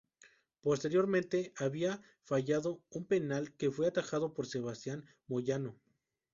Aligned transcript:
Posteriormente 0.63 1.53
había 1.57 2.01
fallado 2.23 2.81
un 2.89 3.05
penal 3.05 3.53
que 3.53 3.69
fue 3.69 3.85
atajado 3.87 4.33
por 4.33 4.47
Sebastián 4.47 5.05
Moyano. 5.27 5.79